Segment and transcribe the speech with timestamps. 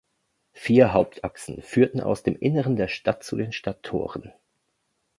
[0.53, 4.33] Vier Hauptachsen führten aus dem Inneren der Stadt zu den Stadttoren.